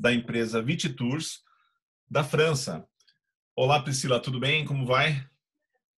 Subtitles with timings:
[0.00, 1.42] da empresa Vititours
[2.10, 2.86] da França.
[3.54, 4.64] Olá, Priscila, tudo bem?
[4.64, 5.22] Como vai?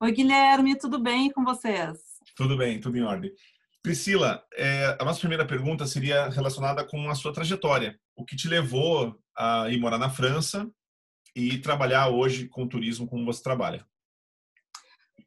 [0.01, 2.01] Oi, Guilherme, tudo bem com vocês?
[2.35, 3.33] Tudo bem, tudo em ordem.
[3.81, 7.97] Priscila, é, a nossa primeira pergunta seria relacionada com a sua trajetória.
[8.17, 10.69] O que te levou a ir morar na França
[11.37, 13.87] e trabalhar hoje com turismo como você trabalha?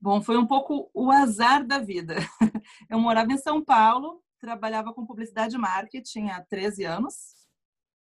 [0.01, 2.15] Bom, foi um pouco o azar da vida.
[2.89, 7.34] Eu morava em São Paulo, trabalhava com publicidade e marketing há 13 anos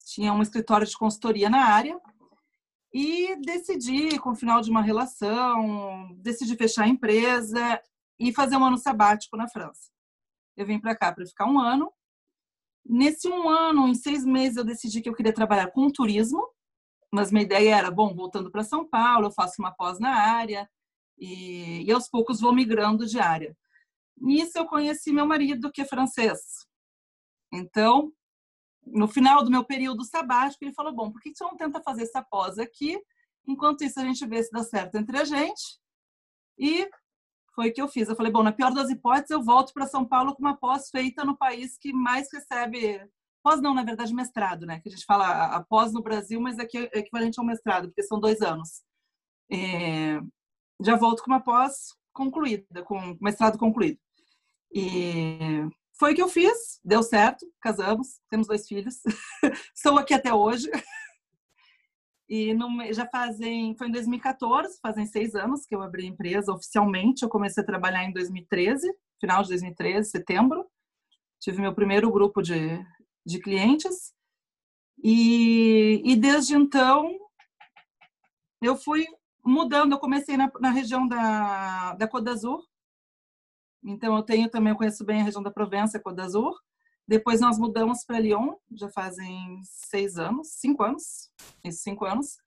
[0.05, 1.99] tinha um escritório de consultoria na área
[2.93, 7.81] e decidi, com o final de uma relação, decidi fechar a empresa
[8.17, 9.91] e fazer um ano sabático na França.
[10.55, 11.91] Eu vim para cá para ficar um ano.
[12.85, 16.47] Nesse um ano, em seis meses, eu decidi que eu queria trabalhar com turismo,
[17.11, 20.69] mas minha ideia era, bom, voltando para São Paulo, eu faço uma pós na área
[21.17, 23.57] e, e aos poucos vou migrando de área.
[24.17, 26.39] Nisso eu conheci meu marido, que é francês.
[27.51, 28.13] Então,
[28.85, 32.03] no final do meu período sabático, ele falou: Bom, por que você não tenta fazer
[32.03, 32.99] essa pós aqui?
[33.47, 35.79] Enquanto isso, a gente vê se dá certo entre a gente.
[36.57, 36.89] E
[37.53, 38.07] foi o que eu fiz.
[38.09, 40.89] Eu falei: Bom, na pior das hipóteses, eu volto para São Paulo com uma pós
[40.89, 43.01] feita no país que mais recebe.
[43.43, 44.79] Pós não, na verdade, mestrado, né?
[44.79, 48.03] Que a gente fala a pós no Brasil, mas aqui é equivalente ao mestrado, porque
[48.03, 48.83] são dois anos.
[49.51, 50.19] É...
[50.81, 53.99] Já volto com uma pós concluída, com mestrado concluído.
[54.73, 58.95] E foi o que eu fiz, deu certo, casamos, temos dois filhos,
[59.73, 60.69] estou aqui até hoje.
[62.27, 66.51] E no, já fazem, foi em 2014, fazem seis anos que eu abri a empresa
[66.51, 67.23] oficialmente.
[67.23, 70.65] Eu comecei a trabalhar em 2013, final de 2013, setembro.
[71.39, 72.83] Tive meu primeiro grupo de,
[73.23, 74.11] de clientes.
[75.03, 77.15] E, e desde então,
[78.59, 79.05] eu fui
[79.45, 79.91] mudando.
[79.91, 82.65] Eu comecei na, na região da, da Côte d'Azur,
[83.87, 86.55] então, eu tenho também, eu conheço bem a região da Provença, Côte d'Azur.
[87.07, 91.29] Depois nós mudamos para Lyon, já fazem seis anos, cinco anos,
[91.63, 92.37] isso, cinco anos.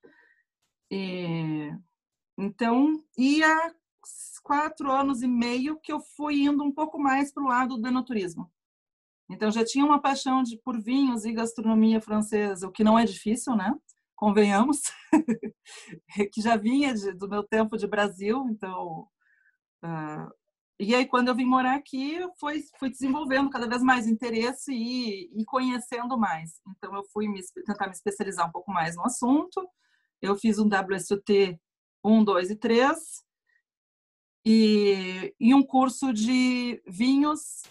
[0.91, 1.73] E,
[2.37, 3.73] então, e há
[4.43, 7.87] quatro anos e meio que eu fui indo um pouco mais para o lado do
[7.87, 8.51] enoturismo.
[9.31, 13.05] Então, já tinha uma paixão de, por vinhos e gastronomia francesa, o que não é
[13.05, 13.73] difícil, né?
[14.17, 14.81] Convenhamos,
[16.33, 19.07] que já vinha de, do meu tempo de Brasil, então
[19.85, 20.38] uh,
[20.81, 25.29] e aí, quando eu vim morar aqui, foi fui desenvolvendo cada vez mais interesse e,
[25.41, 26.61] e conhecendo mais.
[26.69, 29.69] Então, eu fui me, tentar me especializar um pouco mais no assunto.
[30.23, 31.59] Eu fiz um WSUT
[32.05, 32.99] 1, 2 e 3
[34.47, 37.63] e, e um curso de vinhos,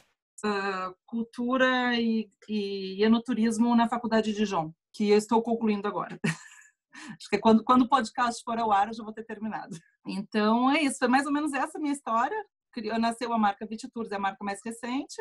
[0.43, 6.19] uh, cultura e, e enoturismo na Faculdade de Dijon, que eu estou concluindo agora.
[7.17, 9.77] Acho que quando, quando o podcast for ao ar, eu já vou ter terminado.
[10.05, 10.97] Então, é isso.
[10.99, 12.37] Foi mais ou menos essa minha história
[12.77, 15.19] criou, nasceu a marca Vititours, é a marca mais recente.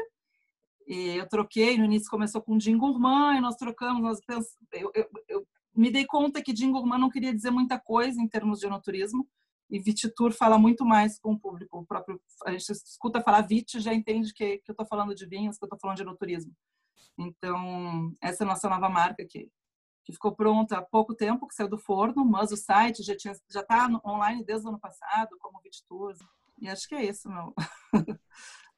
[0.86, 4.46] E eu troquei, no início começou com Jim Gourmand, e nós trocamos, nós pens...
[4.72, 8.28] eu, eu, eu, me dei conta que Jim Gourmand não queria dizer muita coisa em
[8.28, 9.26] termos de enoturismo,
[9.68, 11.78] e Vititur fala muito mais com o público.
[11.78, 15.26] O próprio, a gente escuta falar Vit, já entende que, que eu estou falando de
[15.26, 16.54] vinhos, que eu estou falando de enoturismo.
[17.18, 19.50] Então, essa é a nossa nova marca aqui,
[20.04, 23.32] que ficou pronta há pouco tempo, que saiu do forno, mas o site já está
[23.50, 26.14] já tá online desde o ano passado, como Vititur.
[26.58, 27.54] E acho que é isso, meu,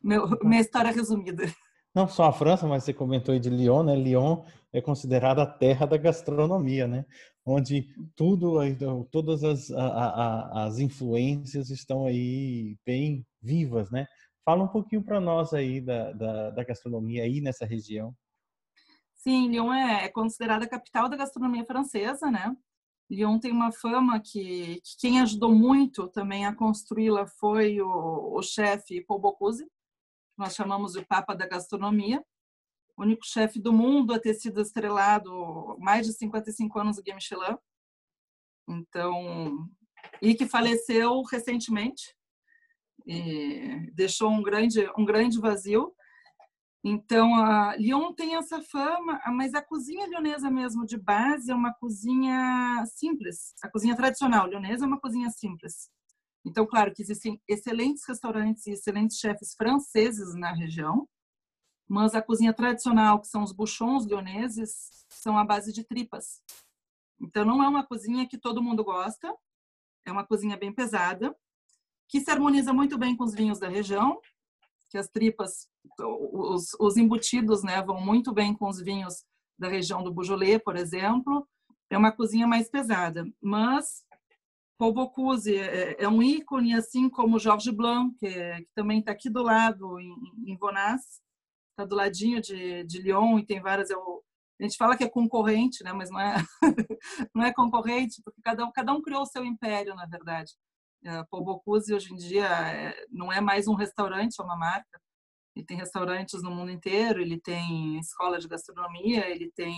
[0.03, 1.44] meu, minha história resumida.
[1.94, 3.97] Não só a França, mas você comentou aí de Lyon, né?
[3.97, 7.05] Lyon é considerada a terra da gastronomia, né?
[7.44, 8.59] Onde tudo,
[9.11, 14.06] todas as, a, a, as influências estão aí bem vivas, né?
[14.45, 18.15] Fala um pouquinho para nós aí da, da, da, gastronomia aí nessa região.
[19.15, 22.54] Sim, Lyon é, é considerada a capital da gastronomia francesa, né?
[23.10, 28.43] Lyon tem uma fama que, que quem ajudou muito também a construí-la foi o, o
[28.43, 32.22] chefe Paul Bocuse, que nós chamamos de Papa da Gastronomia,
[32.97, 37.15] o único chefe do mundo a ter sido estrelado mais de 55 anos no Guia
[37.15, 37.57] Michelin.
[38.69, 39.69] Então,
[40.21, 42.15] e que faleceu recentemente,
[43.95, 45.95] deixou um grande um grande vazio.
[46.91, 47.31] Então,
[47.77, 53.53] Lyon tem essa fama, mas a cozinha lionesa mesmo de base é uma cozinha simples.
[53.63, 55.91] A cozinha tradicional lionesa é uma cozinha simples.
[56.47, 61.07] Então, claro que existem excelentes restaurantes e excelentes chefes franceses na região,
[61.87, 66.41] mas a cozinha tradicional, que são os bouchons lioneses, são à base de tripas.
[67.21, 69.31] Então, não é uma cozinha que todo mundo gosta,
[70.07, 71.37] é uma cozinha bem pesada,
[72.09, 74.19] que se harmoniza muito bem com os vinhos da região,
[74.91, 75.69] que as tripas,
[75.99, 79.25] os, os embutidos, né, vão muito bem com os vinhos
[79.59, 81.47] da região do Beaujolais, por exemplo.
[81.91, 84.05] É uma cozinha mais pesada, mas
[84.79, 89.11] Paul Bocuse é, é, um ícone, assim como Georges Blanc, que, é, que também está
[89.11, 90.15] aqui do lado, em,
[90.47, 91.21] em Vonas,
[91.71, 93.91] está do ladinho de, de Lyon, e tem várias.
[93.91, 94.23] Eu,
[94.61, 95.93] a gente fala que é concorrente, né?
[95.93, 96.37] mas não é,
[97.35, 100.53] não é concorrente, porque cada um, cada um criou o seu império, na verdade.
[101.04, 105.00] É, Paul Bocuse, hoje em dia, é, não é mais um restaurante, é uma marca.
[105.54, 109.74] Ele tem restaurantes no mundo inteiro, ele tem escola de gastronomia, ele tem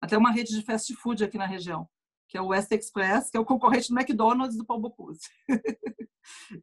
[0.00, 1.88] até uma rede de fast food aqui na região
[2.28, 5.28] que é o West Express, que é o concorrente do McDonald's do Paul Bocuse.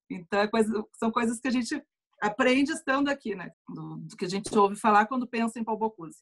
[0.09, 1.81] então, é coisa, são coisas que a gente
[2.21, 3.51] aprende estando aqui, né?
[3.67, 6.19] Do, do, que a gente ouve falar quando pensa em Paul Bocuse.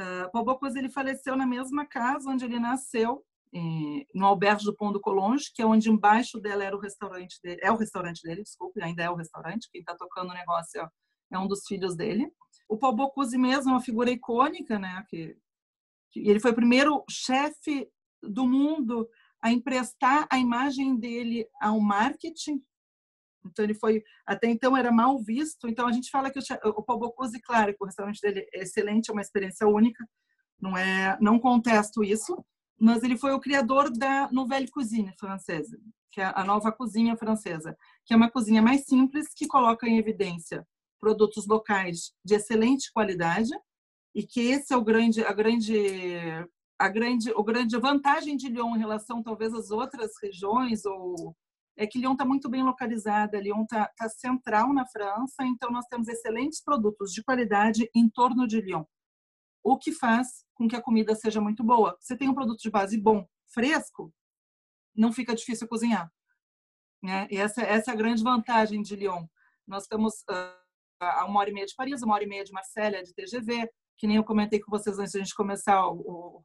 [0.00, 3.24] Uh, Paul Bocuse ele faleceu na mesma casa onde ele nasceu,
[4.14, 7.60] no Alberge do Pont do Colonge, que é onde embaixo dela era o restaurante dele,
[7.62, 10.88] é o restaurante dele, desculpe, ainda é o restaurante, quem está tocando o negócio é,
[11.32, 12.30] é, um dos filhos dele.
[12.68, 15.04] O Paul Bocuse mesmo é uma figura icônica, né?
[15.08, 15.36] Que,
[16.10, 17.88] que ele foi o primeiro chefe
[18.22, 19.08] do mundo
[19.42, 22.60] a emprestar a imagem dele ao marketing.
[23.44, 25.68] Então ele foi até então era mal visto.
[25.68, 28.62] Então a gente fala que o, o Paul Bocuse, claro, que o restaurante dele é
[28.62, 30.04] excelente, é uma experiência única.
[30.60, 32.44] Não é, não contesto isso,
[32.78, 35.78] mas ele foi o criador da Nouvelle Cuisine francesa,
[36.10, 39.98] que é a nova cozinha francesa, que é uma cozinha mais simples que coloca em
[39.98, 40.66] evidência
[40.98, 43.50] produtos locais de excelente qualidade
[44.14, 46.18] e que esse é o grande a grande
[46.78, 51.34] a grande, a grande vantagem de Lyon em relação talvez às outras regiões ou
[51.76, 55.84] é que Lyon está muito bem localizada, Lyon está tá central na França, então nós
[55.86, 58.84] temos excelentes produtos de qualidade em torno de Lyon,
[59.66, 61.96] o que faz com que a comida seja muito boa.
[62.00, 64.14] Você tem um produto de base bom, fresco,
[64.94, 66.08] não fica difícil cozinhar.
[67.02, 67.26] Né?
[67.30, 69.26] E essa, essa é a grande vantagem de Lyon.
[69.66, 70.56] Nós estamos uh,
[71.00, 73.68] a uma hora e meia de Paris, uma hora e meia de Marselha, de TGV,
[73.98, 76.44] que nem eu comentei com vocês antes de a gente começar o,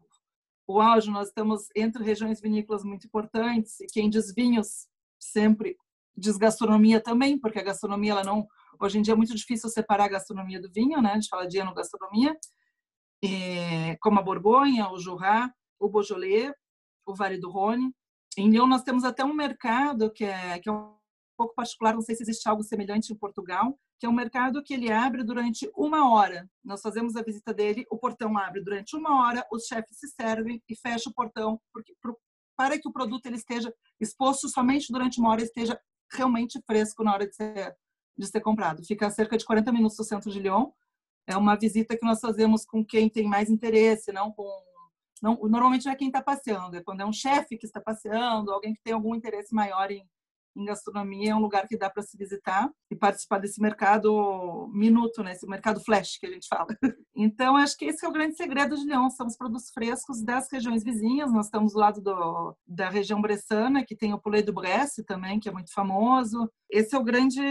[0.68, 4.88] o áudio, nós estamos entre regiões vinícolas muito importantes e quem diz vinhos
[5.19, 5.77] sempre
[6.18, 8.47] diz gastronomia também, porque a gastronomia ela não
[8.79, 11.12] hoje em dia é muito difícil separar a gastronomia do vinho, né?
[11.12, 12.35] A gente fala de enogastronomia,
[13.21, 16.53] e, como a Borgonha, o Jura, o Beaujolais,
[17.06, 17.94] o Vale do Rhône.
[18.38, 20.95] Em Lyon nós temos até um mercado que é que é um
[21.38, 24.73] pouco particular, não sei se existe algo semelhante em Portugal, que é um mercado que
[24.73, 26.50] ele abre durante uma hora.
[26.63, 30.62] Nós fazemos a visita dele, o portão abre durante uma hora, os chefes se servem
[30.68, 31.95] e fecha o portão porque,
[32.56, 35.79] para que o produto ele esteja exposto somente durante uma hora, esteja
[36.12, 37.75] realmente fresco na hora de ser,
[38.18, 38.83] de ser comprado.
[38.85, 40.71] Fica a cerca de 40 minutos do centro de Lyon.
[41.27, 44.47] É uma visita que nós fazemos com quem tem mais interesse, não com
[45.21, 48.51] não, normalmente não é quem está passeando, é quando é um chefe que está passeando,
[48.51, 50.03] alguém que tem algum interesse maior em,
[50.56, 55.23] em gastronomia é um lugar que dá para se visitar e participar desse mercado minuto,
[55.23, 55.31] né?
[55.31, 56.68] Esse mercado flash que a gente fala.
[57.13, 60.50] Então, acho que esse é o grande segredo de Leão, são os produtos frescos das
[60.50, 61.31] regiões vizinhas.
[61.31, 65.39] Nós estamos do lado do, da região bressana, que tem o Poulet do Bresse também,
[65.39, 66.50] que é muito famoso.
[66.69, 67.41] Esse é o grande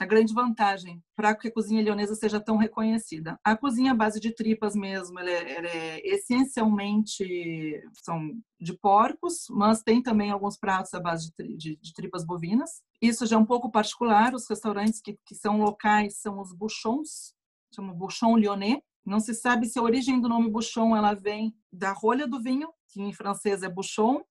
[0.00, 3.38] a grande vantagem para que a cozinha leonesa seja tão reconhecida.
[3.44, 9.46] A cozinha à base de tripas mesmo, ela é, ela é, essencialmente são de porcos,
[9.50, 12.82] mas tem também alguns pratos à base de, de, de, tripas bovinas.
[13.00, 17.34] Isso já é um pouco particular, os restaurantes que, que são locais são os bouchons,
[17.74, 18.80] chama bouchon lyonnais.
[19.04, 22.72] Não se sabe se a origem do nome bouchon ela vem da rolha do vinho,
[22.88, 24.22] que em francês é bouchon,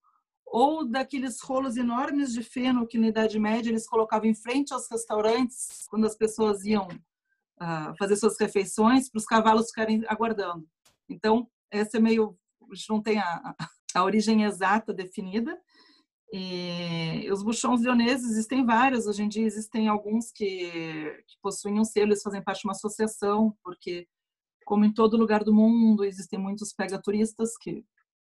[0.53, 4.87] ou daqueles rolos enormes de feno que na Idade Média eles colocavam em frente aos
[4.87, 10.69] restaurantes quando as pessoas iam uh, fazer suas refeições para os cavalos ficarem aguardando.
[11.09, 12.37] Então, essa é meio
[12.71, 13.55] a gente não tem a,
[13.95, 15.59] a origem exata definida.
[16.31, 20.69] E os buchões leoneses existem vários, hoje em dia existem alguns que,
[21.27, 24.07] que possuem um selo, eles fazem parte de uma associação, porque
[24.65, 27.83] como em todo lugar do mundo, existem muitos pega-turistas que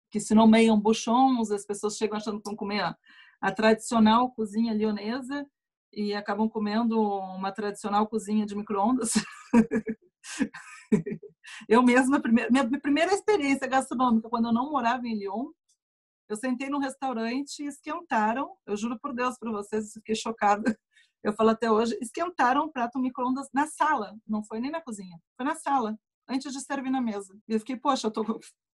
[0.09, 2.97] que se nomeiam buchons, as pessoas chegam achando que vão comer a,
[3.41, 5.45] a tradicional cozinha lionesa
[5.91, 9.13] e acabam comendo uma tradicional cozinha de micro-ondas.
[11.67, 12.21] eu mesma,
[12.51, 15.51] minha primeira experiência gastronômica, quando eu não morava em Lyon,
[16.29, 20.77] eu sentei num restaurante e esquentaram, eu juro por Deus para vocês, eu fiquei chocada.
[21.23, 25.17] Eu falo até hoje, esquentaram um prato micro-ondas na sala, não foi nem na cozinha,
[25.35, 25.97] foi na sala,
[26.27, 27.35] antes de servir na mesa.
[27.47, 28.23] E eu fiquei, poxa, eu tô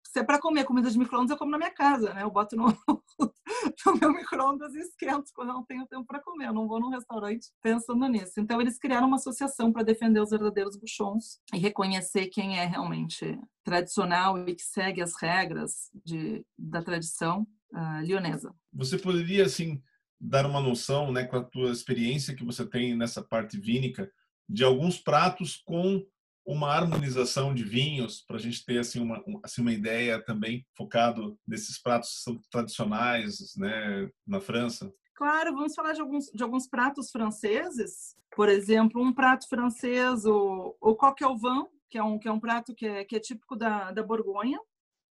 [0.04, 2.22] se é para comer comida de micro-ondas, eu como na minha casa, né?
[2.22, 2.66] Eu boto no,
[3.86, 6.48] no meu micro-ondas e esquento quando eu não tenho tempo para comer.
[6.48, 8.38] Eu não vou num restaurante pensando nisso.
[8.38, 13.38] Então, eles criaram uma associação para defender os verdadeiros buchons e reconhecer quem é realmente
[13.64, 18.54] tradicional e que segue as regras de, da tradição uh, lionesa.
[18.72, 19.82] Você poderia, assim,
[20.20, 24.10] dar uma noção, né, com a tua experiência que você tem nessa parte vínica,
[24.48, 26.04] de alguns pratos com
[26.44, 31.38] uma harmonização de vinhos para a gente ter assim uma, assim uma ideia também focado
[31.46, 34.92] nesses pratos tradicionais né na França?
[35.14, 38.16] Claro vamos falar de alguns de alguns pratos franceses.
[38.34, 42.32] Por exemplo um prato francês o, o coq au vin que é um que é
[42.32, 44.58] um prato que é, que é típico da, da Borgonha.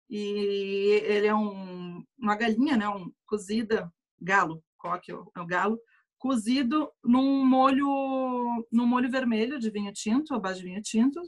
[0.10, 3.92] E ele é um, uma galinha né um cozida
[4.22, 5.78] galo coque é o galo
[6.18, 7.88] cozido num molho,
[8.72, 11.22] num molho vermelho de vinho tinto, à base de vinho tinto.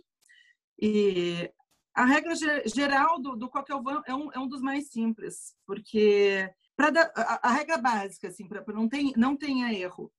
[0.81, 1.51] E
[1.93, 2.34] a regra
[2.65, 7.50] geral do, do coquel vin é um, é um dos mais simples, porque para a,
[7.50, 10.12] a, regra básica, assim, para não, tem, não tenha erro,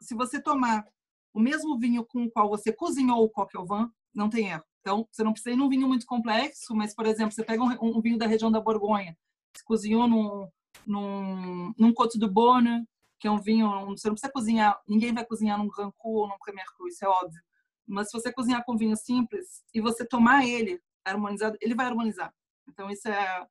[0.00, 0.86] se você tomar
[1.32, 4.62] o mesmo vinho com o qual você cozinhou o coquel vin, não tem erro.
[4.80, 7.96] Então, você não precisa ir num vinho muito complexo, mas, por exemplo, você pega um,
[7.98, 9.16] um vinho da região da Borgonha,
[9.56, 10.48] se cozinhou num,
[10.86, 12.86] num, num Côte de Bonne,
[13.18, 16.28] que é um vinho, você não precisa cozinhar, ninguém vai cozinhar num Grand Cru ou
[16.28, 17.42] num Premier Cru, isso é óbvio.
[17.86, 22.32] Mas se você cozinhar com vinho simples e você tomar ele harmonizado, ele vai harmonizar.
[22.68, 23.46] Então isso é,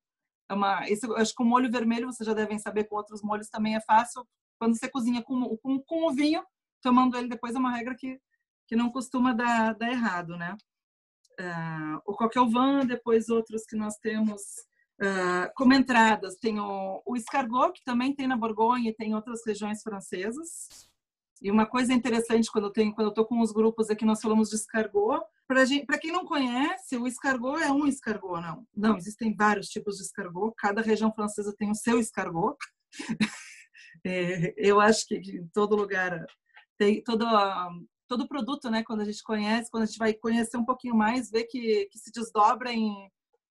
[0.52, 3.76] uma, isso, acho que o molho vermelho vocês já devem saber, com outros molhos também
[3.76, 4.26] é fácil.
[4.60, 6.44] Quando você cozinha com, com, com o vinho,
[6.82, 8.20] tomando ele depois é uma regra que,
[8.68, 10.56] que não costuma dar, dar errado, né?
[11.40, 14.42] Uh, o coquel vin, depois outros que nós temos
[15.04, 19.16] Uh, como entradas, tem o, o escargot, que também tem na Borgonha e tem em
[19.16, 20.70] outras regiões francesas.
[21.42, 24.50] E uma coisa interessante quando eu tenho, quando eu com os grupos aqui, nós falamos
[24.50, 25.22] de escargot.
[25.46, 28.66] Para quem não conhece, o escargot é um escargot, não.
[28.74, 30.54] Não, existem vários tipos de escargot.
[30.56, 32.56] Cada região francesa tem o seu escargot.
[34.06, 36.26] é, eu acho que em todo lugar
[36.78, 37.26] tem todo
[38.08, 38.84] todo produto, né?
[38.84, 42.00] Quando a gente conhece, quando a gente vai conhecer um pouquinho mais, vê que, que
[42.00, 43.12] se desdobra em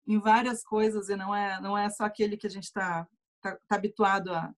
[0.09, 3.07] em várias coisas e não é não é só aquele que a gente está
[3.43, 4.53] tá, tá, habituado a,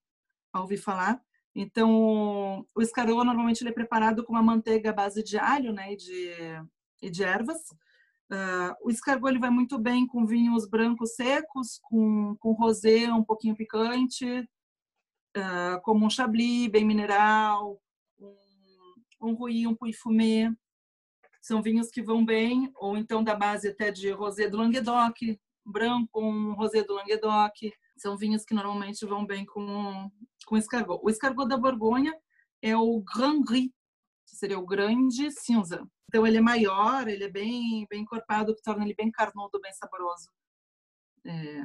[0.53, 1.21] a, ouvir falar.
[1.55, 5.93] Então, o escargot normalmente ele é preparado com uma manteiga à base de alho, né,
[5.93, 6.31] e de
[7.03, 7.59] e de ervas.
[8.31, 13.25] Uh, o escargot ele vai muito bem com vinhos brancos secos, com, com rosé um
[13.25, 14.49] pouquinho picante,
[15.37, 17.81] uh, como um chablis bem mineral,
[18.21, 18.37] um,
[19.21, 20.55] um rouilly, um puy fumé.
[21.41, 25.17] São vinhos que vão bem, ou então da base até de rosé do Languedoc,
[25.65, 27.55] branco, um rosé do Languedoc.
[27.97, 30.11] São vinhos que normalmente vão bem com,
[30.47, 31.01] com escargot.
[31.03, 32.15] O escargot da Borgonha
[32.63, 33.71] é o Grand Gris,
[34.29, 35.87] que seria o grande cinza.
[36.09, 39.73] Então ele é maior, ele é bem bem encorpado, que torna ele bem carnudo, bem
[39.73, 40.29] saboroso.
[41.25, 41.63] É,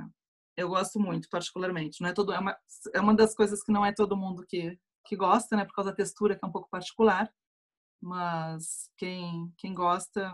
[0.58, 2.02] eu gosto muito, particularmente.
[2.02, 2.58] Não é todo é uma,
[2.94, 4.78] é uma das coisas que não é todo mundo que
[5.08, 7.32] que gosta, né, por causa da textura que é um pouco particular
[8.02, 10.32] mas quem, quem gosta,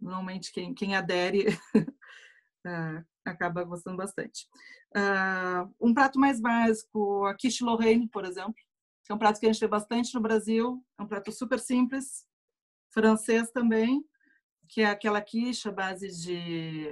[0.00, 4.46] normalmente quem, quem adere, uh, acaba gostando bastante.
[4.94, 8.54] Uh, um prato mais básico, a quiche Lorraine, por exemplo,
[9.04, 11.58] que é um prato que a gente vê bastante no Brasil, é um prato super
[11.58, 12.26] simples,
[12.92, 14.04] francês também,
[14.68, 16.90] que é aquela quiche à base de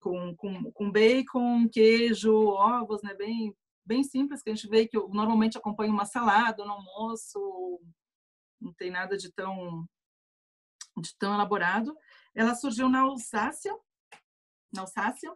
[0.00, 3.54] com, com, com bacon, queijo, ovos, né, bem
[3.86, 7.80] bem simples que a gente vê que normalmente acompanha uma salada no almoço,
[8.64, 9.86] não tem nada de tão
[10.96, 11.96] de tão elaborado.
[12.34, 13.76] Ela surgiu na Alsácia,
[14.72, 15.34] na Alsácia,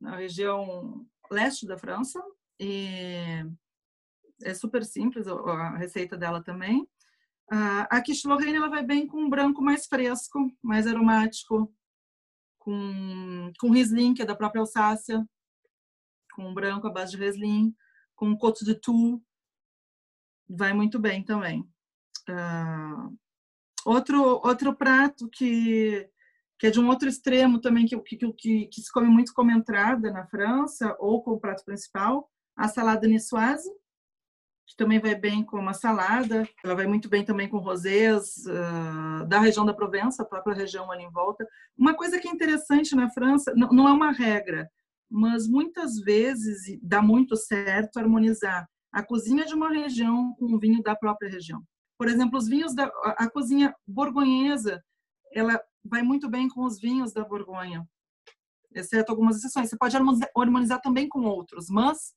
[0.00, 2.22] na região leste da França,
[2.60, 3.44] e
[4.42, 6.86] é super simples a receita dela também.
[7.50, 11.74] A quiche Lorraine ela vai bem com um branco mais fresco, mais aromático,
[12.58, 15.26] com, com Riesling, que é da própria Alsácia,
[16.34, 17.74] com um branco à base de Riesling,
[18.14, 19.22] com Côte de Toux,
[20.48, 21.66] vai muito bem também.
[22.28, 23.16] Uh,
[23.84, 26.08] outro, outro prato que,
[26.58, 29.50] que é de um outro extremo também, que, que, que, que se come muito como
[29.50, 33.70] entrada na França, ou como prato principal, a salada niçoise,
[34.66, 36.46] que também vai bem com uma salada.
[36.62, 40.90] Ela vai muito bem também com rosés uh, da região da Provença, a própria região
[40.92, 41.46] ali em volta.
[41.76, 44.70] Uma coisa que é interessante na França, não, não é uma regra,
[45.10, 50.82] mas muitas vezes dá muito certo harmonizar a cozinha de uma região com o vinho
[50.82, 51.62] da própria região.
[51.98, 54.82] Por exemplo, os vinhos da a cozinha borgonhesa,
[55.32, 57.88] ela vai muito bem com os vinhos da Borgonha,
[58.72, 59.68] exceto algumas exceções.
[59.68, 62.14] Você pode harmonizar também com outros, mas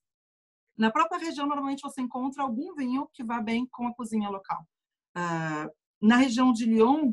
[0.76, 4.66] na própria região normalmente você encontra algum vinho que vá bem com a cozinha local.
[5.14, 5.68] Ah,
[6.00, 7.12] na região de Lyon,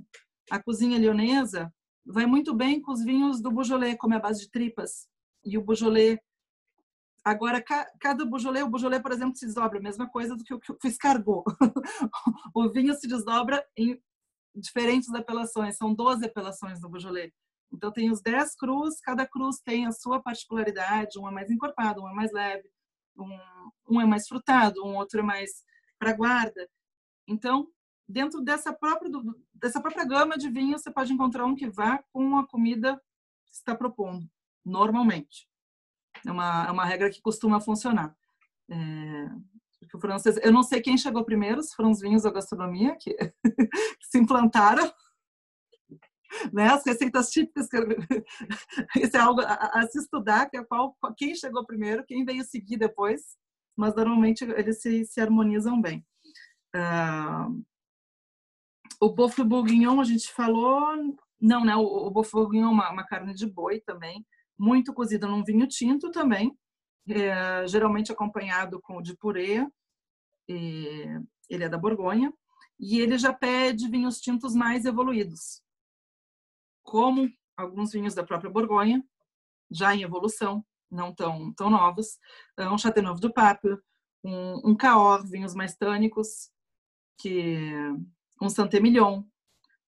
[0.50, 1.74] a cozinha lionesa
[2.06, 5.08] vai muito bem com os vinhos do Beaujolais, como é a base de tripas.
[5.44, 6.18] e o Beaujolais
[7.24, 7.64] Agora,
[8.00, 11.44] cada Beaujolais, o Beaujolais, por exemplo, se desdobra a mesma coisa do que o, escargot.
[12.56, 14.02] o vinho se desdobra em
[14.56, 17.32] diferentes apelações, são 12 apelações do Beaujolais.
[17.72, 22.02] Então, tem os 10 crus, cada cruz tem a sua particularidade, um é mais encorpado,
[22.02, 22.68] um é mais leve,
[23.18, 23.38] um,
[23.90, 25.64] um é mais frutado, um outro é mais
[26.00, 26.68] para guarda.
[27.28, 27.68] Então,
[28.08, 29.12] dentro dessa própria,
[29.54, 33.00] dessa própria gama de vinhos, você pode encontrar um que vá com a comida
[33.46, 34.28] que está propondo,
[34.66, 35.49] normalmente.
[36.26, 38.16] É uma, é uma regra que costuma funcionar.
[38.70, 39.30] É,
[40.00, 43.16] francês, eu não sei quem chegou primeiro, se foram os vinhos ou a gastronomia que,
[44.02, 44.92] se implantaram,
[46.54, 46.68] né?
[46.68, 47.78] As receitas típicas, que,
[49.04, 52.44] isso é algo a, a, se estudar, que é qual, quem chegou primeiro, quem veio
[52.44, 53.22] seguir depois,
[53.76, 56.06] mas normalmente eles se, se harmonizam bem.
[56.76, 57.64] Uh,
[59.02, 61.76] o boeuf bourguignon a gente falou, não, né?
[61.76, 64.26] O, o boeuf bourguignon é uma, uma carne de boi também,
[64.60, 66.58] muito cozida num vinho tinto também,
[67.08, 69.66] é, geralmente acompanhado com de purê.
[70.48, 72.34] ele é da Borgonha
[72.80, 75.62] e ele já pede vinhos tintos mais evoluídos,
[76.84, 79.04] como alguns vinhos da própria Borgonha,
[79.70, 82.18] já em evolução, não tão tão novos,
[82.58, 83.78] é um Châteauneuf du Pape,
[84.24, 86.50] um, um Cahors, vinhos mais tânicos,
[87.18, 87.62] que
[88.42, 89.24] um Saint-Emilion,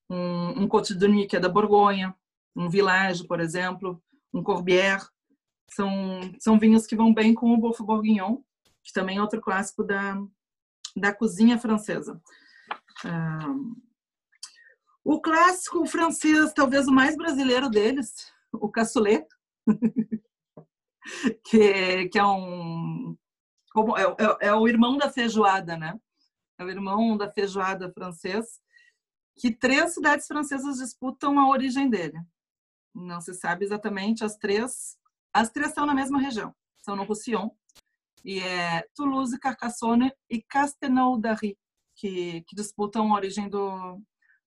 [0.10, 2.16] um, um Côte de que é da Borgonha,
[2.56, 4.02] um Village, por exemplo,
[4.34, 5.08] um Corbière.
[5.70, 8.42] São, são vinhos que vão bem com o Boeuf Bourguignon,
[8.84, 10.22] que também é outro clássico da,
[10.96, 12.22] da cozinha francesa.
[15.04, 19.26] o clássico francês, talvez o mais brasileiro deles, o cassoulet,
[21.46, 23.18] que, que é um
[23.72, 25.98] como é, é, é, o irmão da feijoada, né?
[26.60, 28.60] É o irmão da feijoada francês,
[29.38, 32.20] que três cidades francesas disputam a origem dele.
[32.94, 34.98] Não se sabe exatamente as três.
[35.34, 36.54] As três estão na mesma região.
[36.82, 37.50] São no Roussillon.
[38.24, 41.58] E é Toulouse, Carcassonne e Castelnau-d'Arry,
[41.96, 44.00] que, que disputam a origem do,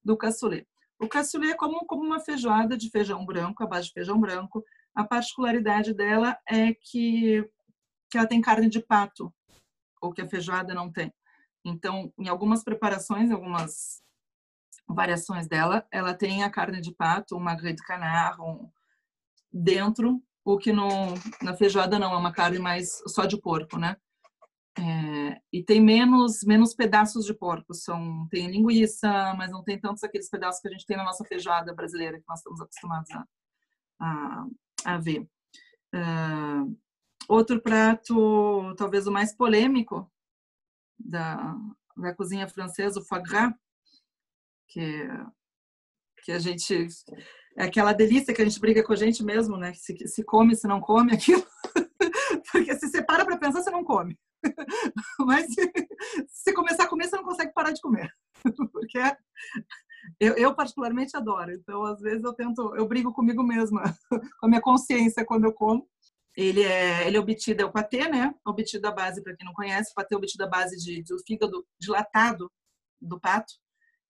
[0.04, 0.66] do cassoulet.
[0.98, 4.64] O cassoulet é como, como uma feijoada de feijão branco, a base de feijão branco.
[4.94, 7.44] A particularidade dela é que,
[8.10, 9.35] que ela tem carne de pato,
[10.00, 11.12] ou que a feijoada não tem.
[11.64, 14.04] Então, em algumas preparações, algumas
[14.88, 18.70] variações dela, ela tem a carne de pato, uma magret de canard um,
[19.53, 20.88] dentro, o que no,
[21.42, 23.97] na feijoada não, é uma carne mais só de porco, né?
[24.77, 30.03] É, e tem menos menos pedaços de porco, são tem linguiça, mas não tem tantos
[30.03, 33.25] aqueles pedaços que a gente tem na nossa feijoada brasileira que nós estamos acostumados a,
[34.01, 34.47] a,
[34.85, 35.29] a ver.
[35.94, 36.77] Uh,
[37.29, 40.11] outro prato, talvez o mais polêmico
[40.99, 41.57] da,
[41.97, 43.55] da cozinha francesa, o foie gras,
[44.74, 45.08] que,
[46.24, 46.88] que a gente.
[47.56, 49.72] É aquela delícia que a gente briga com a gente mesmo, né?
[49.74, 51.46] Se, se come, se não come aquilo.
[52.50, 54.18] Porque se você para para pensar, você não come.
[55.20, 55.72] Mas se,
[56.26, 58.10] se começar a comer, você não consegue parar de comer.
[58.72, 58.98] Porque
[60.18, 61.52] eu, eu, particularmente adoro.
[61.52, 65.52] Então, às vezes eu tento, eu brigo comigo mesma, com a minha consciência quando eu
[65.52, 65.88] como.
[66.37, 68.34] Ele é, ele é obtido, é o patê, né?
[68.44, 71.16] Obtido à base, para quem não conhece, o patê é obtido à base de, do
[71.24, 72.50] fígado dilatado
[73.00, 73.54] do pato.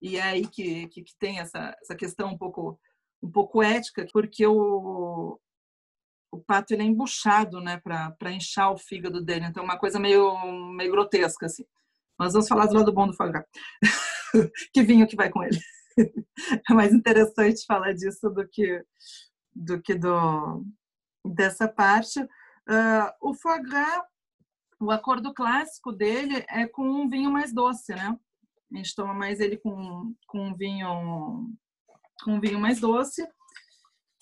[0.05, 2.79] E é aí que, que, que tem essa, essa questão um pouco,
[3.23, 5.41] um pouco ética, porque o,
[6.31, 9.47] o pato ele é embuchado né, para inchar o fígado dele.
[9.47, 10.37] Então, é uma coisa meio,
[10.75, 11.47] meio grotesca.
[11.47, 11.65] Assim.
[12.19, 13.47] Mas vamos falar do lado bom do foie gras.
[14.75, 15.59] que vinho que vai com ele.
[16.69, 18.85] é mais interessante falar disso do que
[19.55, 20.67] do que do
[21.25, 22.21] dessa parte.
[22.21, 24.03] Uh, o foie gras,
[24.79, 28.19] o acordo clássico dele é com um vinho mais doce, né?
[28.75, 31.49] A gente toma mais ele com, com um vinho
[32.23, 33.27] com um vinho mais doce.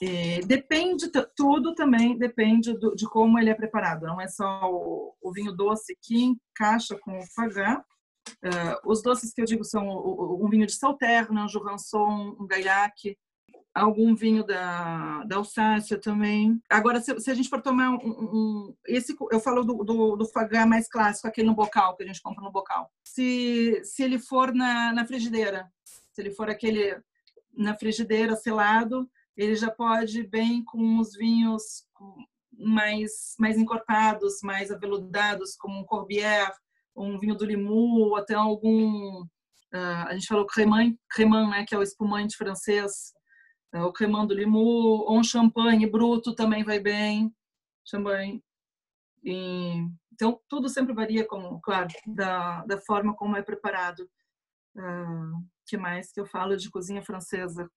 [0.00, 4.06] E depende tudo também depende do, de como ele é preparado.
[4.06, 7.84] Não é só o, o vinho doce que encaixa com o fagá.
[8.44, 12.36] Uh, os doces que eu digo são o, o, um vinho de Sauternes, um Jurançon,
[12.38, 13.16] um Gaillac,
[13.74, 16.60] algum vinho da, da Alsácia também.
[16.68, 20.26] Agora, se, se a gente for tomar um, um, esse, eu falo do, do, do
[20.26, 22.90] fagá mais clássico, aquele no bocal que a gente compra no bocal.
[23.02, 27.00] Se, se ele for na, na frigideira, se ele for aquele
[27.54, 31.84] na frigideira selado, ele já pode ir bem com os vinhos
[32.58, 36.52] mais mais encorpados, mais aveludados, como um Corbière,
[36.94, 41.74] um vinho do Limoux, ou até algum uh, a gente falou cremant, cremant, né, que
[41.74, 43.12] é o espumante francês
[43.80, 47.34] o cremant do Limoux, ou um champanhe bruto também vai bem,
[47.84, 48.42] champanhe.
[49.24, 54.08] E, então, tudo sempre varia, como, claro, da, da forma como é preparado.
[54.76, 57.70] Uh, que mais que eu falo de cozinha francesa?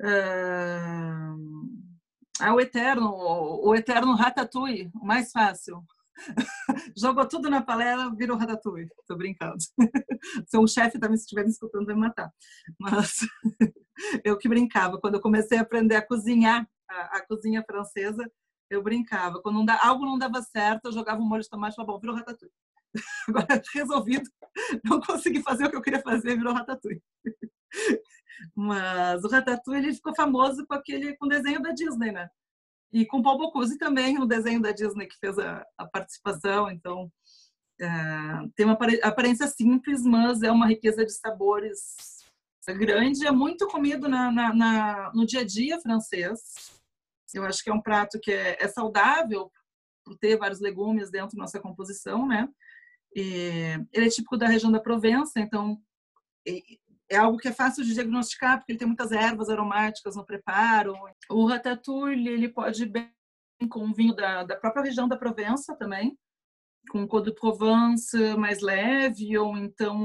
[0.00, 1.82] Uh,
[2.40, 5.84] Ah, o eterno, o eterno Ratatouille, o mais fácil.
[6.96, 8.88] Jogou tudo na panela, virou ratatouille.
[9.06, 9.58] Tô brincando.
[10.46, 12.32] Se o chefe também estiver me escutando, vai me matar.
[12.78, 13.18] Mas
[14.24, 15.00] eu que brincava.
[15.00, 18.30] Quando eu comecei a aprender a cozinhar, a, a cozinha francesa,
[18.70, 19.40] eu brincava.
[19.42, 21.92] Quando não dá, algo não dava certo, eu jogava um molho de tomate e falava,
[21.92, 22.54] bom, virou ratatouille.
[23.28, 24.30] Agora, resolvido,
[24.84, 27.02] não consegui fazer o que eu queria fazer, virou ratatouille.
[28.54, 32.28] Mas o Ratatouille ele ficou famoso com aquele com o desenho da Disney, né?
[32.92, 36.70] E com Paul Bocuse também, no desenho da Disney que fez a, a participação.
[36.70, 37.10] Então,
[37.80, 37.86] é,
[38.54, 42.22] tem uma aparência simples, mas é uma riqueza de sabores
[42.76, 43.26] grande.
[43.26, 46.80] É muito comido na, na, na, no dia a dia francês.
[47.34, 49.50] Eu acho que é um prato que é, é saudável
[50.04, 52.48] por ter vários legumes dentro da nossa composição, né?
[53.16, 55.80] E ele é típico da região da Provença, então
[57.12, 60.94] é algo que é fácil de diagnosticar, porque ele tem muitas ervas aromáticas no preparo.
[61.30, 63.10] O ratatouille, ele pode ir bem
[63.68, 66.18] com vinho da, da própria região da Provença também,
[66.90, 69.96] com cor de Provence mais leve, ou então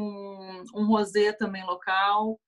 [0.76, 2.39] um rosé também local,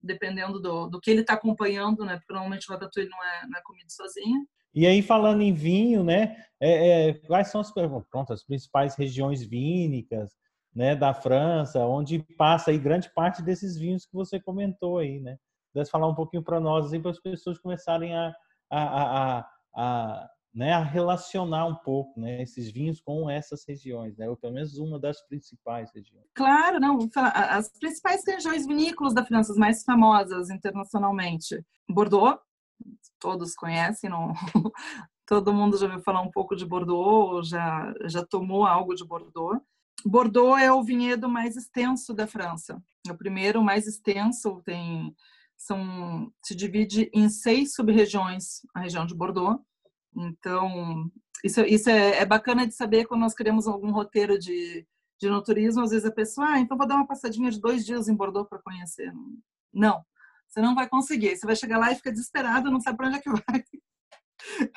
[0.00, 2.16] dependendo do, do que ele está acompanhando, né?
[2.16, 4.46] Porque normalmente o ratatouille não é, não é comido sozinho.
[4.74, 6.36] E aí, falando em vinho, né?
[6.60, 10.32] É, é, quais são as, pronto, as principais regiões vínicas?
[10.74, 15.38] Né, da França, onde passa aí grande parte desses vinhos que você comentou aí, né?
[15.72, 18.34] Pudesse falar um pouquinho para nós, assim, para as pessoas começarem a,
[18.70, 24.28] a, a, a, né, a relacionar um pouco, né, esses vinhos com essas regiões, né,
[24.28, 26.26] ou pelo menos uma das principais regiões.
[26.34, 32.38] Claro, não, as principais regiões vinícolas da França, as mais famosas internacionalmente, Bordeaux,
[33.18, 34.32] todos conhecem, não?
[35.26, 39.60] todo mundo já ouviu falar um pouco de Bordeaux, já já tomou algo de Bordeaux.
[40.04, 42.82] Bordeaux é o vinhedo mais extenso da França.
[43.06, 45.14] É o primeiro mais extenso, tem
[45.56, 49.60] são se divide em seis sub-regiões a região de Bordeaux.
[50.14, 51.10] Então,
[51.44, 54.86] isso, isso é, é, bacana de saber quando nós queremos algum roteiro de,
[55.20, 55.82] de no turismo.
[55.82, 58.48] Às vezes a pessoa, ah, então vou dar uma passadinha de dois dias em Bordeaux
[58.48, 59.12] para conhecer.
[59.72, 60.04] Não,
[60.48, 61.36] você não vai conseguir.
[61.36, 63.64] Você vai chegar lá e fica desesperado, não sabe para onde é que vai.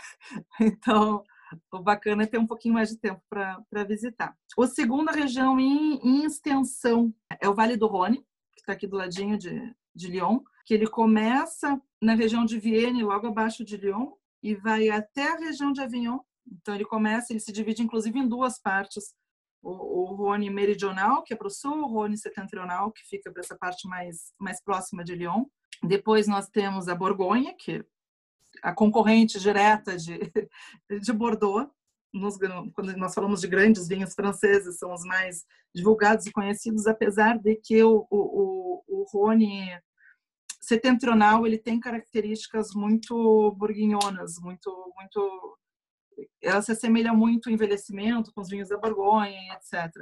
[0.61, 1.23] Então,
[1.71, 4.35] o bacana é ter um pouquinho mais de tempo para visitar.
[4.57, 8.17] A segunda região em, em, extensão é o Vale do Rhône,
[8.53, 13.03] que está aqui do ladinho de, de Lyon, que ele começa na região de Vienne,
[13.03, 16.19] logo abaixo de Lyon, e vai até a região de Avignon.
[16.47, 19.13] Então ele começa, ele se divide inclusive em duas partes.
[19.61, 23.41] O, o Rhône meridional, que é para o sul, o Rhône setentrional, que fica para
[23.41, 25.45] essa parte mais, mais próxima de Lyon.
[25.83, 27.83] Depois nós temos a Borgonha, que
[28.61, 30.19] a concorrente direta de,
[31.01, 31.69] de Bordeaux.
[32.13, 32.37] Nos,
[32.73, 37.55] quando nós falamos de grandes vinhos franceses, são os mais divulgados e conhecidos, apesar de
[37.57, 39.77] que o, o, o Rhône
[40.61, 45.59] setentrional ele tem características muito bourguignonas, muito, muito,
[46.41, 49.93] ela se assemelha muito ao envelhecimento com os vinhos da Borgonha, etc.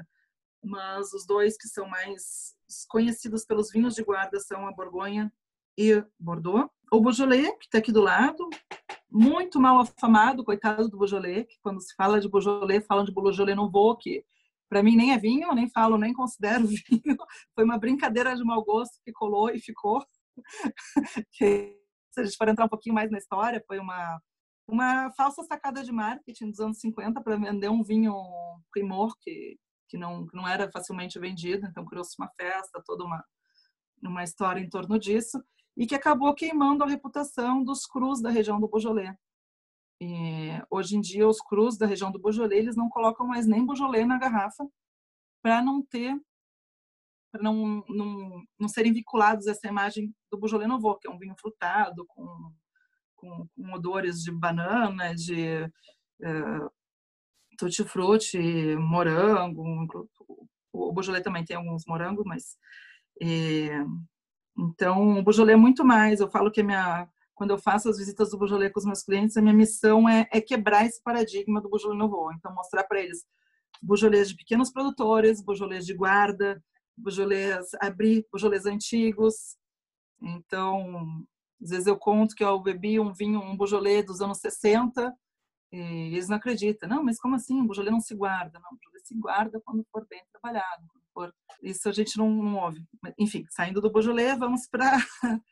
[0.63, 2.55] Mas os dois que são mais
[2.87, 5.33] conhecidos pelos vinhos de guarda são a Borgonha
[5.77, 6.69] e Bordeaux.
[6.91, 8.47] O Beaujolais, que está aqui do lado,
[9.11, 13.55] muito mal afamado, coitado do Beaujolais, que quando se fala de Beaujolais, falam de Beaujolais
[13.55, 14.23] Nouveau, que
[14.69, 17.17] para mim nem é vinho, nem falo, nem considero vinho.
[17.55, 20.03] Foi uma brincadeira de mau gosto que colou e ficou.
[21.31, 24.19] se a gente for entrar um pouquinho mais na história, foi uma
[24.67, 28.15] uma falsa sacada de marketing dos anos 50 para vender um vinho
[28.71, 29.57] primor que,
[29.89, 31.67] que, não, que não era facilmente vendido.
[31.67, 33.23] Então criou-se uma festa, toda uma,
[34.01, 35.37] uma história em torno disso
[35.75, 39.15] e que acabou queimando a reputação dos crus da região do Beaujolais.
[40.01, 43.65] E, hoje em dia, os crus da região do Beaujolais, eles não colocam mais nem
[43.65, 44.67] Beaujolais na garrafa
[45.41, 46.15] para não ter,
[47.31, 51.17] para não, não, não serem vinculados a essa imagem do Beaujolais Nouveau, que é um
[51.17, 52.51] vinho frutado, com,
[53.15, 55.63] com, com odores de banana, de
[56.21, 56.71] uh,
[57.57, 59.63] tutti-frutti, morango.
[60.71, 62.57] O Beaujolais também tem alguns morangos, mas...
[63.21, 63.69] E,
[64.57, 66.19] então, o Beaujolais é muito mais.
[66.19, 69.35] Eu falo que minha, quando eu faço as visitas do Beaujolais com os meus clientes,
[69.35, 72.31] a minha missão é, é quebrar esse paradigma do Beaujolais Nouveau.
[72.33, 73.25] Então, mostrar para eles
[73.81, 76.63] Beaujolais de pequenos produtores, Beaujolais de guarda,
[76.95, 79.57] Beaujolais abrir, Beaujolais antigos.
[80.21, 81.25] Então,
[81.61, 85.13] às vezes eu conto que eu bebi um vinho, um Beaujolais dos anos 60,
[85.71, 85.77] e
[86.13, 86.87] eles não acreditam.
[86.87, 87.59] Não, mas como assim?
[87.61, 88.59] O Beaujolais não se guarda.
[88.59, 90.85] Não, o Beaujolais se guarda quando for bem trabalhado,
[91.61, 92.85] isso a gente não, não ouve.
[93.17, 94.97] Enfim, saindo do Beaujolais, vamos para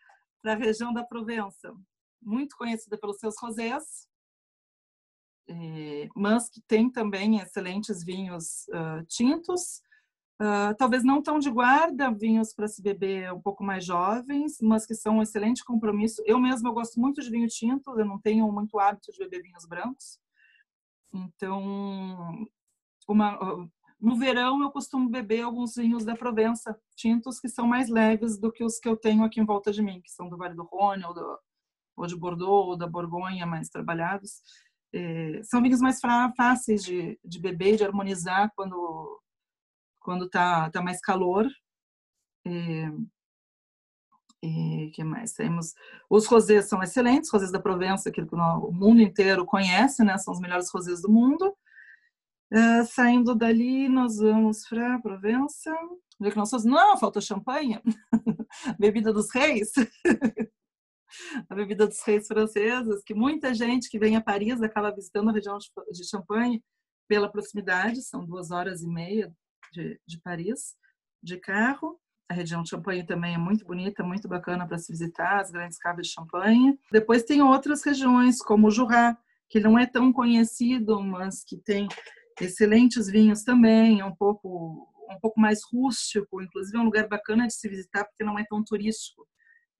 [0.45, 1.73] a região da Provença,
[2.21, 4.07] muito conhecida pelos seus rosés,
[5.47, 9.81] é, mas que tem também excelentes vinhos uh, tintos,
[10.41, 14.87] Uh, talvez não tão de guarda, vinhos para se beber um pouco mais jovens, mas
[14.87, 16.19] que são um excelente compromisso.
[16.25, 19.43] Eu mesma eu gosto muito de vinho tinto, eu não tenho muito hábito de beber
[19.43, 20.19] vinhos brancos.
[21.13, 22.47] Então,
[23.07, 23.69] uma,
[24.01, 28.51] no verão eu costumo beber alguns vinhos da Provença, tintos que são mais leves do
[28.51, 30.63] que os que eu tenho aqui em volta de mim, que são do Vale do
[30.63, 31.13] Rhône ou,
[31.95, 34.41] ou de Bordeaux ou da Borgonha, mais trabalhados.
[34.93, 35.99] É, são vinhos mais
[36.35, 39.21] fáceis de, de beber, de harmonizar quando
[40.01, 41.47] quando tá, tá mais calor.
[42.45, 42.89] E,
[44.43, 45.33] e que mais?
[45.33, 45.73] Temos
[46.09, 50.17] os rosés são excelentes, rosés da Provença, que o mundo inteiro conhece, né?
[50.17, 51.55] São os melhores rosés do mundo.
[52.53, 55.71] Uh, saindo dali, nós vamos para Provença.
[56.19, 56.65] Onde é que nós somos?
[56.65, 57.79] Não, falta champanhe.
[58.77, 59.71] bebida dos reis.
[61.49, 65.33] a bebida dos reis franceses, que muita gente que vem a Paris acaba visitando a
[65.33, 66.61] região de Champagne
[67.07, 69.33] pela proximidade, são duas horas e meia
[69.71, 70.75] de, de Paris,
[71.23, 71.99] de carro.
[72.29, 75.77] A região de Champagne também é muito bonita, muito bacana para se visitar, as grandes
[75.77, 76.77] cavas de Champagne.
[76.91, 79.17] Depois tem outras regiões, como o Jura,
[79.49, 81.87] que não é tão conhecido, mas que tem
[82.43, 87.45] excelentes vinhos também, é um pouco um pouco mais rústico, inclusive é um lugar bacana
[87.45, 89.27] de se visitar porque não é tão turístico.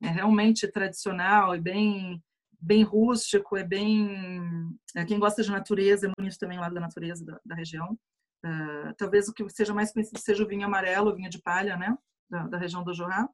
[0.04, 2.22] É realmente tradicional e bem
[2.60, 7.26] bem rústico, é bem é, quem gosta de natureza é bonito também lá da natureza
[7.26, 7.98] da, da região.
[8.46, 11.78] Uh, talvez o que seja mais conhecido seja o vinho amarelo, o vinho de palha,
[11.78, 11.96] né?
[12.30, 13.28] Da, da região do Jura.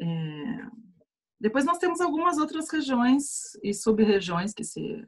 [0.00, 0.84] É...
[1.40, 5.06] Depois nós temos algumas outras regiões e sub-regiões que se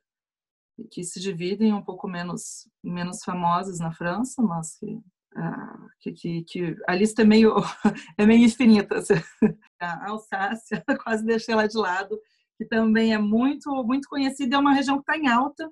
[0.91, 6.45] que se dividem um pouco menos menos famosas na França, mas que, uh, que, que,
[6.45, 7.55] que, a lista é meio
[8.19, 8.97] é meio infinita.
[9.81, 12.19] A Alsácia, quase deixei ela de lado,
[12.57, 15.71] que também é muito muito conhecida, é uma região que está em alta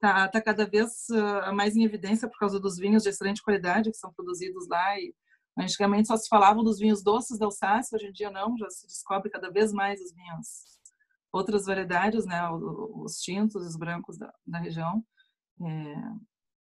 [0.00, 3.90] está tá cada vez uh, mais em evidência por causa dos vinhos de excelente qualidade
[3.90, 4.98] que são produzidos lá.
[4.98, 5.14] E
[5.58, 8.86] antigamente só se falava dos vinhos doces da Alsácia, hoje em dia não, já se
[8.86, 10.79] descobre cada vez mais os vinhos,
[11.32, 15.04] outras variedades, né, os tintos, os brancos da, da região,
[15.62, 15.94] é,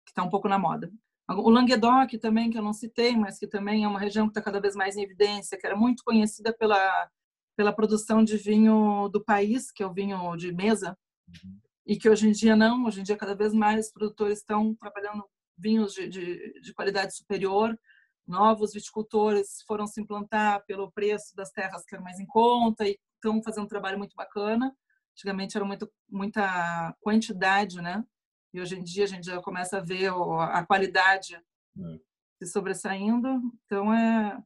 [0.04, 0.90] que está um pouco na moda.
[1.28, 4.42] O Languedoc também, que eu não citei, mas que também é uma região que está
[4.42, 7.10] cada vez mais em evidência, que era muito conhecida pela,
[7.56, 10.96] pela produção de vinho do país, que é o vinho de mesa,
[11.28, 14.74] uhum e que hoje em dia não, hoje em dia cada vez mais produtores estão
[14.74, 15.24] trabalhando
[15.56, 17.78] vinhos de, de, de qualidade superior,
[18.26, 22.98] novos viticultores foram se implantar pelo preço das terras que eram mais em conta e
[23.26, 24.74] estão fazendo um trabalho muito bacana.
[25.12, 28.04] Antigamente era muito, muita quantidade, né?
[28.52, 31.98] E hoje em dia a gente já começa a ver a qualidade é.
[32.38, 33.40] se sobressaindo.
[33.64, 34.38] Então é,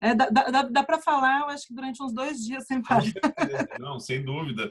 [0.00, 3.04] é dá, dá, dá para falar, eu acho que durante uns dois dias sem parar.
[3.78, 4.70] Não, sem dúvida.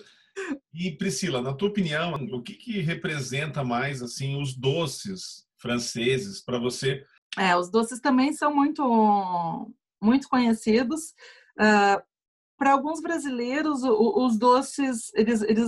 [0.74, 6.58] E Priscila, na tua opinião, o que, que representa mais assim os doces franceses para
[6.58, 7.06] você?
[7.38, 9.72] É, os doces também são muito
[10.02, 11.14] muito conhecidos.
[11.58, 12.02] Uh,
[12.64, 15.68] para alguns brasileiros, os doces eles, eles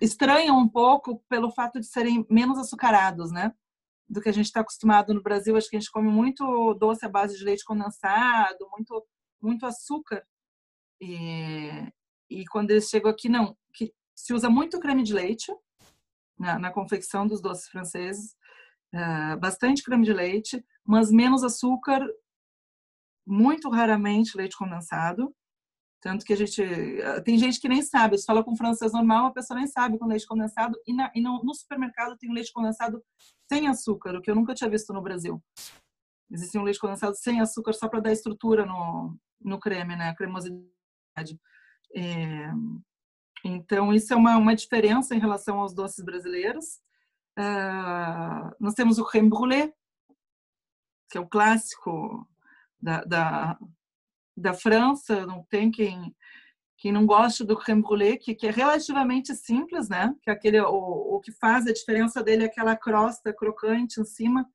[0.00, 3.52] estranham um pouco pelo fato de serem menos açucarados, né?
[4.08, 5.54] Do que a gente está acostumado no Brasil.
[5.54, 9.06] Acho que a gente come muito doce à base de leite condensado, muito
[9.38, 10.26] muito açúcar.
[10.98, 11.92] E,
[12.30, 15.54] e quando eles chegam aqui, não, que se usa muito creme de leite
[16.38, 18.34] na, na confecção dos doces franceses,
[18.94, 22.00] uh, bastante creme de leite, mas menos açúcar,
[23.26, 25.30] muito raramente leite condensado.
[26.04, 26.62] Tanto que a gente.
[26.62, 29.98] Eh, tem gente que nem sabe, se fala com francês normal, a pessoa nem sabe
[29.98, 30.78] com leite condensado.
[30.86, 33.02] E, na, e no, no, supermercado tem leite condensado
[33.50, 35.42] sem açúcar, o que eu nunca tinha visto no Brasil.
[36.30, 40.10] Existe um leite condensado sem açúcar só para dar estrutura no, no creme, né?
[40.10, 41.40] A cremosidade.
[41.96, 42.50] É,
[43.42, 46.80] então, isso é uma, uma diferença em relação aos doces brasileiros.
[47.38, 49.72] Uh, nós temos o creme brulee,
[51.10, 52.28] que é o clássico
[52.78, 53.58] da, da,
[54.36, 55.26] da França.
[55.26, 56.14] Não tem quem,
[56.76, 60.14] quem não goste do creme brulee, que, que é relativamente simples, né?
[60.22, 64.04] Que é aquele, o, o que faz a diferença dele é aquela crosta crocante em
[64.04, 64.48] cima,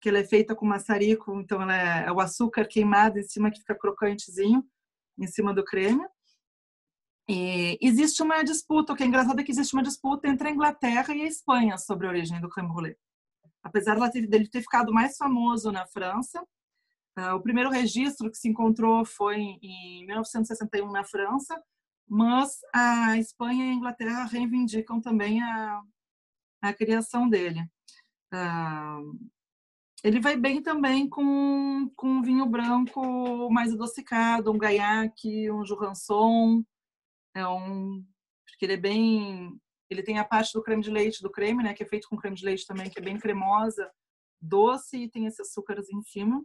[0.00, 3.50] que ela é feita com maçarico, então ela é, é o açúcar queimado em cima
[3.50, 4.64] que fica crocantezinho
[5.18, 6.06] em cima do creme.
[7.28, 10.50] E existe uma disputa, o que é engraçado é que existe uma disputa entre a
[10.52, 12.96] Inglaterra e a Espanha sobre a origem do creme brulee.
[13.62, 16.46] Apesar dele ter ficado mais famoso na França,
[17.34, 21.60] o primeiro registro que se encontrou foi em 1961 na França,
[22.08, 25.82] mas a Espanha e a Inglaterra reivindicam também a,
[26.62, 27.60] a criação dele.
[28.32, 29.18] Uh,
[30.04, 36.62] ele vai bem também com, com um vinho branco mais adocicado, um gaiac, um jurançon,
[37.34, 38.04] é um
[38.46, 41.72] porque ele é bem ele tem a parte do creme de leite do creme, né,
[41.72, 43.88] que é feito com creme de leite também, que é bem cremosa,
[44.40, 46.44] doce e tem esse açúcares em cima.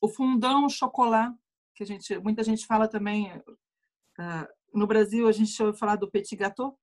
[0.00, 1.36] O fundão chocolate,
[1.74, 3.36] que a gente, muita gente fala também.
[3.36, 6.78] Uh, no Brasil, a gente ouve falar do petit gâteau.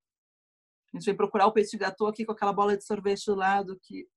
[0.93, 3.79] A gente vem procurar o petit gâteau aqui com aquela bola de sorvete do lado
[3.81, 4.07] que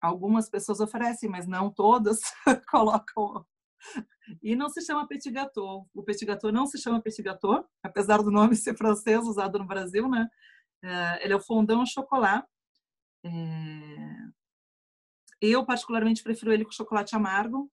[0.00, 2.20] algumas pessoas oferecem, mas não todas
[2.70, 3.46] colocam.
[4.42, 5.88] E não se chama petit gâteau.
[5.94, 9.66] O petit gâteau não se chama petit gâteau, apesar do nome ser francês usado no
[9.66, 10.28] Brasil, né?
[10.84, 12.44] Uh, ele é o fondant au chocolat.
[13.24, 13.30] É...
[15.40, 17.70] Eu, particularmente, prefiro ele com chocolate amargo,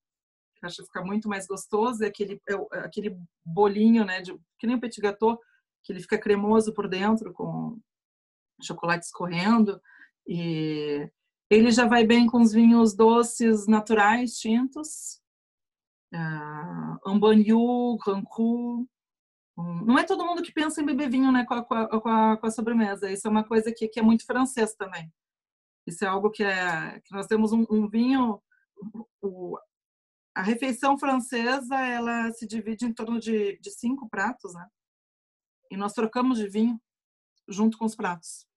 [0.65, 2.03] acho que fica muito mais gostoso.
[2.03, 4.21] É aquele, é aquele bolinho, né?
[4.21, 5.39] De, que nem o petit gâteau,
[5.83, 7.79] que ele fica cremoso por dentro, com
[8.61, 9.81] chocolate escorrendo.
[10.27, 11.09] E
[11.49, 15.21] ele já vai bem com os vinhos doces naturais, tintos.
[16.13, 18.87] Uh, Ambanhu, Grand Cru,
[19.55, 22.47] não é todo mundo que pensa em beber vinho né, com, a, com, a, com
[22.47, 23.11] a sobremesa.
[23.11, 25.11] Isso é uma coisa que, que, é muito francês também.
[25.85, 28.41] Isso é algo que, é, que nós temos um, um vinho.
[29.21, 29.57] O,
[30.35, 34.67] a refeição francesa ela se divide em torno de, de cinco pratos, né?
[35.71, 36.79] E nós trocamos de vinho
[37.47, 38.47] junto com os pratos.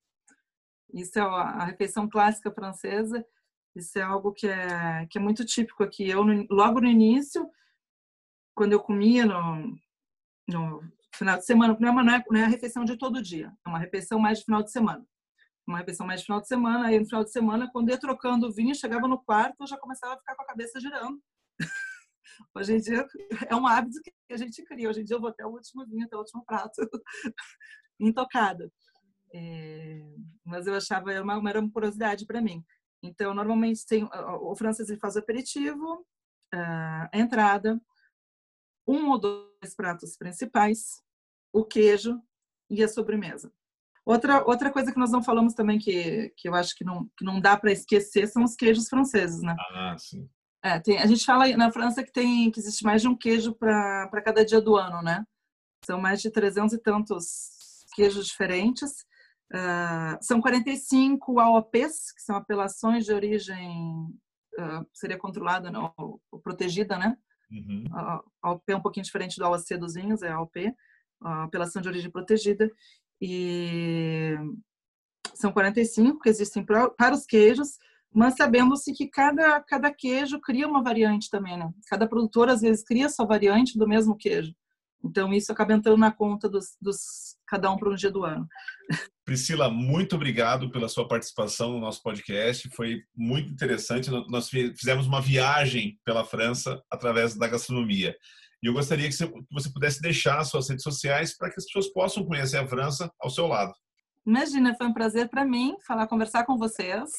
[0.92, 3.24] Isso é a, refeição clássica francesa.
[3.74, 6.08] Isso é algo que é, que é muito típico aqui.
[6.08, 7.48] Eu, logo no início,
[8.54, 9.78] quando eu comia no,
[10.48, 10.82] no
[11.14, 13.78] final de semana, não é, uma, não é a refeição de todo dia, é uma
[13.78, 15.06] refeição mais de final de semana.
[15.66, 18.46] Uma refeição mais de final de semana, aí no final de semana, quando ia trocando
[18.46, 21.20] o vinho, chegava no quarto, eu já começava a ficar com a cabeça girando.
[22.54, 23.06] Hoje em dia
[23.48, 24.88] é um hábito que a gente cria.
[24.88, 26.80] Hoje em dia eu vou até o último vinho, até o último prato,
[28.00, 28.70] intocada.
[29.34, 30.00] É,
[30.44, 32.64] mas eu achava era uma, era uma curiosidade para mim.
[33.02, 36.04] Então, normalmente tem o francês faz o aperitivo,
[36.52, 37.80] a entrada,
[38.86, 41.02] um ou dois pratos principais,
[41.52, 42.20] o queijo
[42.70, 43.52] e a sobremesa.
[44.04, 47.24] Outra, outra coisa que nós não falamos também que, que eu acho que não, que
[47.24, 49.56] não dá para esquecer são os queijos franceses, né?
[49.58, 50.28] Ah, sim.
[50.66, 53.54] É, tem, a gente fala na França que tem que existe mais de um queijo
[53.54, 55.24] para cada dia do ano, né?
[55.84, 59.06] São mais de 300 e tantos queijos diferentes.
[59.54, 64.08] Uh, são 45 AOPs, que são apelações de origem,
[64.58, 67.16] uh, seria controlada, não, ou protegida, né?
[67.48, 67.84] Uhum.
[67.92, 70.74] A AOP é um pouquinho diferente do AOC dos vinhos, é AOP,
[71.20, 72.68] apelação de origem protegida.
[73.20, 74.34] E
[75.32, 77.78] são 45 que existem para os queijos,
[78.16, 81.70] mas sabendo-se que cada, cada queijo cria uma variante também, né?
[81.86, 84.54] Cada produtor às vezes cria sua variante do mesmo queijo.
[85.04, 88.48] Então isso acaba entrando na conta dos, dos cada um para um dia do ano.
[89.22, 92.70] Priscila, muito obrigado pela sua participação no nosso podcast.
[92.70, 94.10] Foi muito interessante.
[94.30, 98.16] Nós fizemos uma viagem pela França através da gastronomia.
[98.62, 99.14] E eu gostaria que
[99.50, 103.28] você pudesse deixar suas redes sociais para que as pessoas possam conhecer a França ao
[103.28, 103.74] seu lado.
[104.26, 107.10] Imagina, foi um prazer para mim falar, conversar com vocês.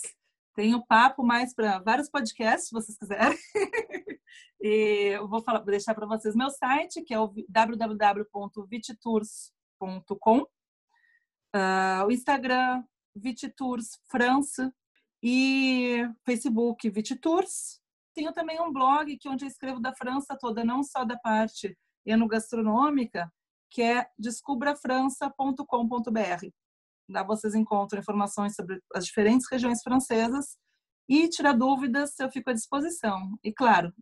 [0.58, 3.38] Tenho papo mais para vários podcasts, se vocês quiserem.
[4.60, 10.40] e eu vou, falar, deixar para vocês meu site, que é o www.vititours.com.
[10.40, 10.48] Uh,
[11.54, 12.84] ah, o Instagram,
[13.16, 14.68] Vititours France.
[15.22, 17.80] E Facebook, Vititours.
[18.16, 21.78] Tenho também um blog que onde eu escrevo da França toda, não só da parte
[22.04, 23.32] enogastronômica,
[23.70, 26.67] que é descubrafrança.com.br.
[27.10, 30.58] Lá vocês encontram informações sobre as diferentes regiões francesas
[31.10, 33.38] e tirar dúvidas, eu fico à disposição.
[33.44, 33.94] E claro,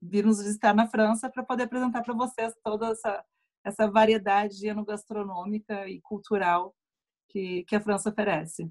[0.00, 3.24] vir nos visitar na França para poder apresentar para vocês toda essa,
[3.64, 6.74] essa variedade enogastronômica e cultural
[7.30, 8.70] que, que a França oferece.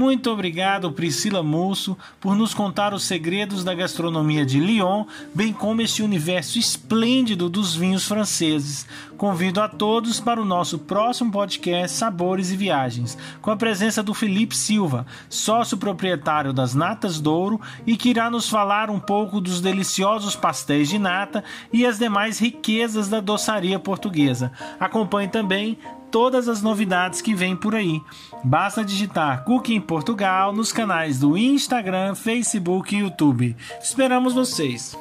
[0.00, 5.82] Muito obrigado, Priscila Moço, por nos contar os segredos da gastronomia de Lyon, bem como
[5.82, 8.86] esse universo esplêndido dos vinhos franceses.
[9.18, 14.14] Convido a todos para o nosso próximo podcast Sabores e Viagens, com a presença do
[14.14, 19.60] Felipe Silva, sócio proprietário das Natas Douro e que irá nos falar um pouco dos
[19.60, 24.50] deliciosos pastéis de nata e as demais riquezas da doçaria portuguesa.
[24.80, 25.76] Acompanhe também
[26.10, 28.00] todas as novidades que vêm por aí.
[28.44, 33.56] Basta digitar Cooking Portugal nos canais do Instagram, Facebook e YouTube.
[33.82, 34.96] Esperamos vocês!